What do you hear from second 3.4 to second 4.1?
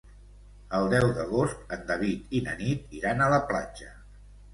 platja.